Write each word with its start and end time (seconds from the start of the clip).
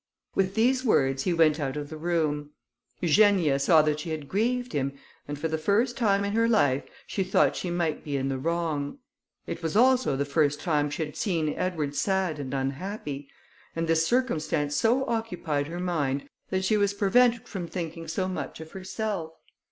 With 0.33 0.55
these 0.55 0.83
words, 0.83 1.25
he 1.25 1.31
went 1.33 1.59
out 1.59 1.77
of 1.77 1.89
the 1.91 1.95
room. 1.95 2.53
Eugenia 3.01 3.59
saw 3.59 3.83
that 3.83 3.99
she 3.99 4.09
had 4.09 4.27
grieved 4.27 4.73
him, 4.73 4.93
and, 5.27 5.37
for 5.37 5.47
the 5.47 5.59
first 5.59 5.95
time 5.95 6.25
in 6.25 6.33
her 6.33 6.49
life, 6.49 6.81
she 7.05 7.23
thought 7.23 7.55
she 7.55 7.69
might 7.69 8.03
be 8.03 8.17
in 8.17 8.27
the 8.27 8.39
wrong. 8.39 8.97
It 9.45 9.61
was, 9.61 9.75
also, 9.75 10.15
the 10.15 10.25
first 10.25 10.59
time 10.59 10.89
she 10.89 11.05
had 11.05 11.15
seen 11.15 11.49
Edward 11.53 11.93
sad 11.95 12.39
and 12.39 12.51
unhappy, 12.51 13.29
and 13.75 13.87
this 13.87 14.03
circumstance 14.07 14.75
so 14.75 15.05
occupied 15.07 15.67
her 15.67 15.79
mind, 15.79 16.27
that 16.49 16.65
she 16.65 16.77
was 16.77 16.95
prevented 16.95 17.47
from 17.47 17.67
thinking 17.67 18.07
so 18.07 18.27
much 18.27 18.59
of 18.59 18.71
herself. 18.71 19.33